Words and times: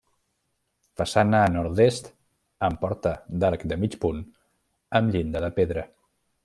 Façana 1.01 1.41
a 1.49 1.51
nord-est 1.57 2.09
amb 2.69 2.81
porta 2.87 3.13
d'arc 3.45 3.69
de 3.73 3.81
mig 3.85 4.01
punt 4.07 4.27
amb 5.01 5.17
llinda 5.17 5.47
de 5.49 5.57
pedra. 5.61 5.89